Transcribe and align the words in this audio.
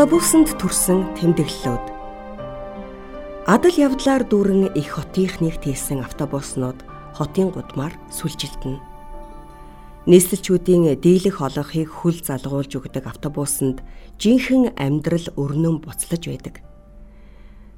Автобусанд 0.00 0.56
төрсэн 0.56 1.12
тэмдэглэлүүд. 1.20 1.84
Адал 3.44 3.76
явдлаар 3.76 4.24
дүүрэн 4.24 4.72
их 4.72 4.96
хотынхныг 4.96 5.60
тийсэн 5.60 6.00
автобуснууд 6.00 6.80
хотын 7.12 7.52
гудмаар 7.52 7.92
сүлжилтэнэ. 8.08 8.80
Нийслэлчүүдийн 10.08 10.96
дийлэх 11.04 11.44
олонхийг 11.44 11.92
хүл 11.92 12.16
залгуулж 12.16 12.80
өгдөг 12.80 13.04
автобусанд 13.12 13.84
жинхэнэ 14.16 14.72
амьдрал 14.80 15.36
өрнөн 15.36 15.84
буцлаж 15.84 16.32
байдаг. 16.32 16.64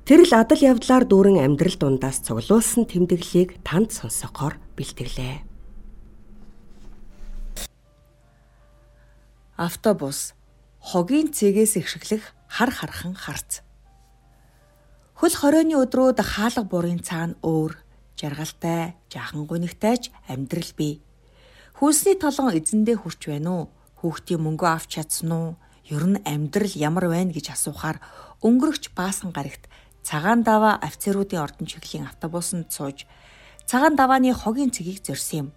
Тэр 0.07 0.23
л 0.23 0.33
адал 0.39 0.63
явдлаар 0.63 1.03
дүүрэн 1.03 1.43
амьдрал 1.43 1.75
дундаас 1.75 2.23
цуглуулсан 2.23 2.87
тэмдэглэлийг 2.87 3.67
танд 3.67 3.91
сонсохоор 3.91 4.63
бэлтгэлээ. 4.79 5.43
Автобус 9.59 10.39
хогийн 10.83 11.31
цэгээс 11.31 11.79
ихшиглэх 11.79 12.35
хар 12.51 12.71
хархан 12.75 13.15
харц. 13.15 13.63
Хөл 15.15 15.35
хорионы 15.39 15.79
өдрүүд 15.79 16.19
хаалга 16.19 16.67
бурын 16.67 16.99
цаана 16.99 17.39
өөр 17.47 17.79
жаргалтай, 18.19 18.99
жаахан 19.07 19.47
гунигтайч 19.47 20.11
амьдрал 20.27 20.73
бий. 20.75 20.99
Хүнсний 21.79 22.19
толгон 22.19 22.59
эзэндээ 22.59 22.99
хүрч 22.99 23.31
байна 23.31 23.51
уу? 23.55 23.65
Хүүхдийн 24.03 24.43
мөнгө 24.43 24.67
авч 24.67 24.99
чадсан 24.99 25.31
уу? 25.31 25.49
Ер 25.87 26.03
нь 26.03 26.19
амьдрал 26.27 26.75
ямар 26.75 27.07
байна 27.07 27.31
гэж 27.31 27.55
асуухаар 27.55 28.03
өнгөрөгч 28.43 28.91
баасан 28.99 29.31
гарагт 29.31 29.71
цагаан 30.03 30.43
даваа 30.43 30.83
офицеруудын 30.83 31.43
ордон 31.47 31.71
чиглэлийн 31.71 32.11
автобусанд 32.11 32.75
сууж 32.75 33.07
цагаан 33.71 33.95
давааны 33.95 34.35
хогийн 34.35 34.75
цэгийг 34.75 34.99
зорьсон 35.07 35.39
юм. 35.39 35.49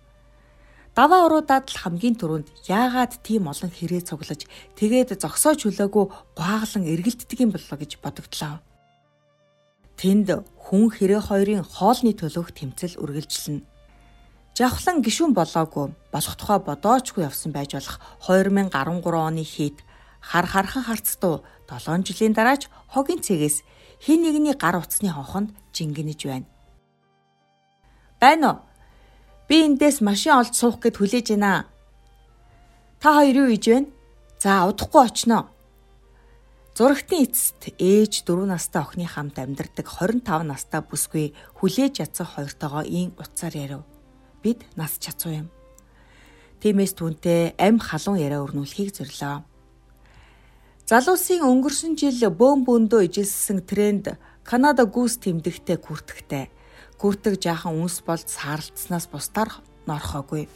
Даваа 0.95 1.27
уруудаад 1.27 1.75
л 1.75 1.81
хамгийн 1.83 2.15
түрүүнд 2.15 2.47
яагаад 2.71 3.19
тийм 3.19 3.51
олон 3.51 3.67
хэрэг 3.67 4.07
цуглаж 4.07 4.47
тэгээд 4.79 5.19
зогсоож 5.19 5.67
хүлээгүй 5.67 6.05
гуаглан 6.39 6.87
эргэлддэг 6.87 7.39
юм 7.43 7.51
боллоо 7.51 7.75
гэж 7.75 7.99
бодогдлоо. 7.99 8.63
Тэнд 9.99 10.27
хүн 10.55 10.87
хэрэг 10.95 11.27
хоёрын 11.27 11.67
хоолны 11.67 12.15
төлөөх 12.15 12.55
тэмцэл 12.55 12.95
үргэлжилнэ. 13.03 13.67
Жавхлан 14.55 15.03
гişүн 15.03 15.35
болоогүй 15.35 15.91
болох 16.15 16.35
тухай 16.39 16.59
бодоочгүй 16.63 17.27
явсан 17.27 17.51
байж 17.51 17.75
болох 17.75 17.99
2013 18.23 18.71
оны 19.19 19.43
хэд 19.43 19.83
хар 20.23 20.47
хархан 20.47 20.83
харцдуу 20.87 21.43
7 21.67 22.07
жилийн 22.07 22.31
дараач 22.31 22.71
хогийн 22.87 23.19
цэгээс 23.19 23.67
хин 23.99 24.23
нэгний 24.23 24.55
гар 24.55 24.79
утасны 24.79 25.11
хонхонд 25.11 25.51
жингэнэж 25.75 26.19
байна. 26.23 26.47
Байна 28.23 28.47
уу? 28.47 28.74
Би 29.45 29.61
эндээс 29.61 30.01
машин 30.01 30.41
олж 30.41 30.57
суух 30.57 30.81
гэд 30.81 30.97
хүлээж 30.97 31.37
байна. 31.37 31.69
Та 32.97 33.13
хоёр 33.21 33.45
юу 33.45 33.49
хийж 33.53 33.65
байна? 33.69 33.89
За 34.41 34.65
удахгүй 34.65 35.05
очноо. 35.05 35.43
Зурагтын 36.73 37.29
эцэст 37.29 37.77
ээж 37.77 38.25
4 38.25 38.49
настай 38.49 38.81
охины 38.81 39.05
хамт 39.05 39.37
амьдардаг 39.37 39.85
25 39.85 40.49
настай 40.49 40.81
бүсгүй 40.81 41.37
хүлээж 41.61 42.01
ядсан 42.01 42.25
хоёртойгоо 42.25 42.83
ийн 42.89 43.13
утсаар 43.21 43.53
ярив. 43.53 43.81
Бид 44.41 44.65
нас 44.75 44.97
чацуу 44.97 45.31
юм. 45.45 45.47
Тиймээс 46.59 46.97
түүнтэй 46.97 47.53
ам 47.61 47.77
халуун 47.77 48.17
яриа 48.17 48.41
өрнүүлэхийг 48.41 48.97
зорилоо. 48.97 49.45
Залуусын 50.89 51.45
өнгөрсөн 51.45 51.93
жил 51.93 52.17
бөөм 52.33 52.65
бөөндөө 52.65 53.07
ижилсэн 53.07 53.61
тренд 53.61 54.17
Канада 54.41 54.89
гүүс 54.89 55.21
тэмдэгтээ 55.21 55.77
күртгэхтэй 55.79 56.49
гүртэг 56.99 57.39
жаахан 57.43 57.75
үнс 57.75 57.99
болж 58.05 58.27
саарлцснаас 58.27 59.11
бусдаар 59.11 59.51
норхоогүй. 59.87 60.47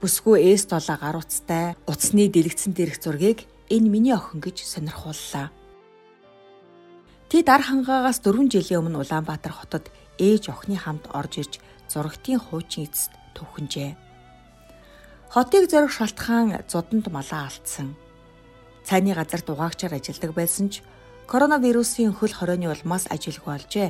Бүсгүй 0.00 0.50
ээс 0.50 0.66
долоо 0.66 0.96
гар 0.96 1.16
утастай 1.20 1.76
утасны 1.86 2.26
дэлгэцэн 2.32 2.72
дээрх 2.72 2.98
зургийг 2.98 3.44
энэ 3.70 3.88
миний 3.88 4.16
охин 4.16 4.40
гэж 4.40 4.64
сонирхууллаа. 4.64 5.52
Тэд 7.30 7.46
ар 7.46 7.62
хангаагаас 7.62 8.18
4 8.24 8.50
жилийн 8.50 8.82
өмнө 8.82 9.06
Улаанбаатар 9.06 9.54
хотод 9.54 9.86
ээж 10.18 10.50
охины 10.50 10.74
хамт 10.74 11.06
орж 11.14 11.32
ирж 11.38 11.52
зурагтын 11.86 12.42
хуучин 12.42 12.90
эцэст 12.90 13.14
төвхөнжээ. 13.38 13.94
Хотыг 15.30 15.70
зорих 15.70 15.94
шалтгаан 15.94 16.66
зодонд 16.66 17.06
малаа 17.14 17.46
алдсан. 17.46 17.94
Цайны 18.82 19.14
газарт 19.14 19.46
угаагчаар 19.46 19.94
ажилладаг 19.94 20.34
байсан 20.34 20.74
ч 20.74 20.82
коронавирусын 21.30 22.10
хөл 22.10 22.34
хорионы 22.34 22.66
улмаас 22.66 23.06
ажилгүй 23.06 23.46
болжээ 23.46 23.88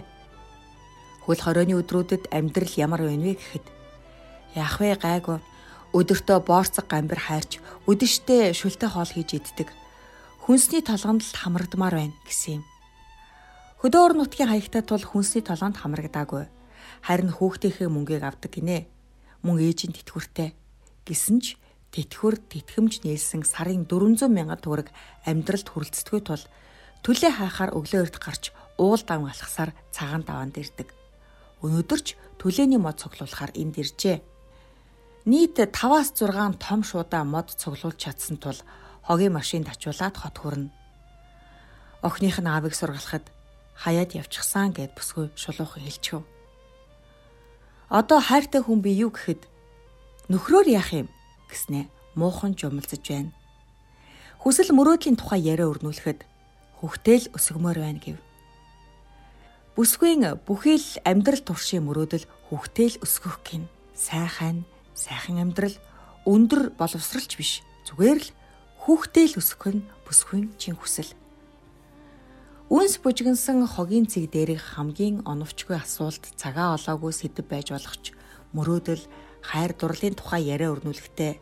Хөл 1.25 1.41
хорионы 1.41 1.77
өдрүүдэд 1.81 2.33
амьдрал 2.33 2.75
ямар 2.81 3.01
байна 3.05 3.25
вэ 3.31 3.35
гэхэд 3.37 3.67
яах 4.57 4.77
вэ 4.81 4.97
гайгүй 4.97 5.39
өдөртөө 5.91 6.39
боорцог 6.47 6.87
гамбир 6.87 7.19
хайрч 7.19 7.59
өдөштэй 7.91 8.55
шүлтэй 8.55 8.91
хоол 8.91 9.11
хийж 9.11 9.43
иддэг. 9.43 9.69
Хүнсний 10.47 10.83
толгонд 10.87 11.27
хамрагдмаар 11.27 11.95
байна 11.99 12.17
гэсэн 12.27 12.63
юм. 12.63 12.65
Хөдөөр 13.83 14.13
нутгийн 14.15 14.51
хаягтай 14.51 14.83
тул 14.87 15.03
хүнсний 15.03 15.43
толгонд 15.43 15.83
хамрагдаагүй. 15.83 16.47
Харин 17.03 17.35
хүүхдийнхээ 17.35 17.89
мөнгийг 17.91 18.23
авдаг 18.23 18.55
гинэ. 18.55 18.87
Мөн 19.43 19.57
ээжийн 19.59 19.97
тэтгүртэй. 19.99 20.55
Гэсэн 21.09 21.43
ч 21.43 21.59
тэтгүр 21.91 22.39
тэтгэмж 22.39 23.03
нээлсэн 23.03 23.43
сарын 23.43 23.89
400 23.89 24.31
сая 24.31 24.57
төгрөг 24.63 24.89
амьдралд 25.27 25.69
хүрэлцдэггүй 25.75 26.23
тул 26.23 26.45
төлөө 27.03 27.33
хаахаар 27.35 27.75
өглөө 27.75 28.01
эрт 28.05 28.17
гарч 28.23 28.53
уул 28.79 29.03
давн 29.03 29.33
алхасаар 29.33 29.75
цагаан 29.91 30.23
даваанд 30.23 30.61
ирдэг. 30.61 31.00
Өнөөдөр 31.61 32.01
ч 32.01 32.17
төлөөний 32.41 32.81
мод 32.81 32.97
цуглуулахаар 33.01 33.53
энд 33.53 33.77
иржээ. 33.77 34.25
Нийт 35.29 35.61
5-аас 35.61 36.17
6 36.17 36.57
том 36.57 36.81
шуудаа 36.81 37.25
мод 37.29 37.53
цуглуулж 37.53 38.01
чадсан 38.01 38.41
тул 38.41 38.57
хогийн 39.05 39.37
машинд 39.37 39.69
ачуулаад 39.69 40.17
хот 40.17 40.37
хүрнэ. 40.41 40.73
Охиных 42.01 42.41
нь 42.41 42.49
аавыг 42.49 42.73
сургалахад 42.73 43.29
хаяад 43.77 44.17
явчихсан 44.17 44.73
гэд 44.73 44.97
бүсгүй 44.97 45.29
шулуухан 45.37 45.85
хэлчихв. 45.85 46.25
Одоо 47.93 48.21
хайртай 48.25 48.65
хүн 48.65 48.81
би 48.81 48.97
юу 48.97 49.13
гэхэд 49.13 49.45
нөхрөөр 50.33 50.69
яах 50.73 50.91
юм 50.97 51.09
гэснээ 51.53 51.85
муухан 52.17 52.57
жумалзаж 52.57 53.05
байна. 53.05 53.37
Хүсэл 54.41 54.73
мөрөөдлийн 54.73 55.21
тухай 55.21 55.45
яриа 55.45 55.69
өрнүүлэхэд 55.69 56.25
хөхтэл 56.81 57.29
өсгмөр 57.37 57.77
байна 57.85 58.01
гэв. 58.01 58.30
Бүсгүйн 59.81 60.37
бүхий 60.45 60.77
л 60.77 61.01
амьдрал 61.09 61.41
туршийн 61.41 61.89
мөрөөдөл 61.89 62.29
хүүхдэйл 62.53 63.01
өсгөх 63.01 63.41
гин. 63.41 63.65
Сайхан, 63.97 64.69
сайхан 64.93 65.41
амьдрал 65.41 65.73
өндөр 66.29 66.77
боловсралч 66.77 67.41
биш. 67.41 67.65
Зүгээр 67.89 68.21
л 68.21 68.29
хүүхдэйл 68.85 69.41
өсгөх 69.41 69.81
нь 69.81 69.89
бүсгүйн 70.05 70.53
чин 70.61 70.77
хүсэл. 70.77 71.09
Үнс 72.69 73.01
бужигнсан 73.01 73.65
хогийн 73.65 74.05
цэг 74.05 74.29
дээрх 74.29 74.77
хамгийн 74.77 75.25
оновчгүй 75.25 75.81
асуулт 75.81 76.29
цагаа 76.37 76.77
олоогүй 76.77 77.17
сэдв 77.17 77.49
байж 77.49 77.73
болох 77.73 77.97
ч 78.05 78.13
мөрөөдөл 78.53 79.01
хайр 79.41 79.73
дурлалын 79.81 80.13
тухай 80.13 80.45
яриа 80.45 80.77
өрнүүлэхдээ 80.77 81.41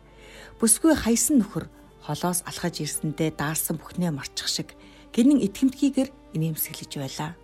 бүсгүй 0.62 0.94
хайсан 0.94 1.42
нөхөр 1.42 1.66
холоос 2.06 2.46
алхаж 2.46 2.86
ирсэндээ 2.86 3.34
даарсан 3.34 3.82
бүхнээ 3.82 4.14
марчих 4.14 4.46
шиг 4.46 4.78
гинэн 5.10 5.42
итгэмтгийгэр 5.42 6.38
инээмсэглэж 6.38 6.94
байлаа. 7.02 7.34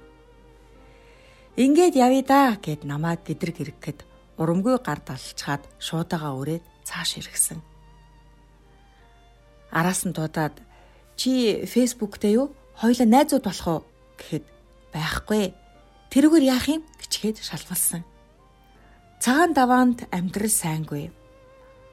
Ингээд 1.54 1.94
явъя 1.94 2.26
да 2.26 2.58
гэд 2.58 2.82
намайг 2.82 3.22
гэдрэг 3.22 3.54
хэрэггэд 3.62 3.98
урамгүй 4.42 4.74
гар 4.82 4.98
далчаад 5.06 5.62
шуудаага 5.78 6.34
өрөөд 6.34 6.64
цааш 6.82 7.22
иргсэн. 7.22 7.62
Араас 9.70 10.02
нь 10.02 10.10
дуудаад 10.10 10.58
чи 11.14 11.62
фэйсбુક 11.62 12.18
дээр 12.18 12.34
юу? 12.34 12.46
Хоёлаа 12.74 13.06
найзууд 13.06 13.46
болох 13.46 13.66
уу 13.70 13.80
гэхэд 14.18 14.44
байхгүй. 14.90 15.54
Тэрүүгээр 16.10 16.50
яах 16.50 16.66
юм 16.66 16.82
гэчгээд 16.98 17.38
шалгалсан. 17.38 18.02
Цагаан 19.22 19.54
даваанд 19.54 20.10
амьдрал 20.10 20.50
сайнгүй. 20.50 21.14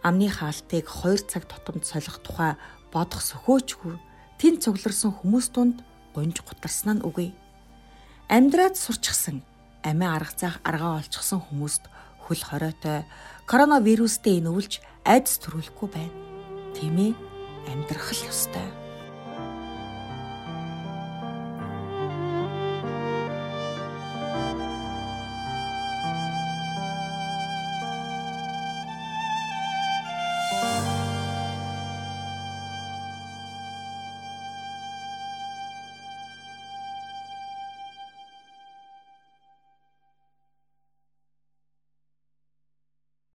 Амны 0.01 0.25
хаалтыг 0.33 0.89
2 0.89 1.30
цаг 1.30 1.45
тутамд 1.45 1.85
солих 1.85 2.18
тухай 2.25 2.57
бодох 2.89 3.21
сөхөөчгүй. 3.21 3.94
Тэн 4.41 4.57
цугларсан 4.57 5.13
хүмүүс 5.21 5.53
дунд 5.53 5.85
гонж 6.18 6.41
гутарсан 6.41 6.97
нь 6.97 7.06
үгүй. 7.06 7.30
Амьдраад 8.25 8.74
сурчсан 8.74 9.45
амиа 9.83 10.16
аргацаах 10.18 10.60
аргаа 10.63 11.01
олчихсон 11.01 11.42
хүмүүст 11.45 11.83
хөл 12.25 12.42
хориотой 12.42 13.06
коронавирустэй 13.50 14.39
инүүлж 14.39 14.81
айдас 15.06 15.42
төрүүлэхгүй 15.42 15.89
байна. 15.92 16.16
Тийм 16.75 16.95
ээ 16.98 17.12
амьдрах 17.72 18.10
л 18.13 18.22
ёстой. 18.30 18.81